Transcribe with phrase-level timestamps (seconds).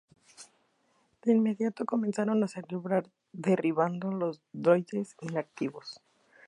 [1.21, 6.01] De inmediato comenzaron a celebrar derribando los droides inactivos.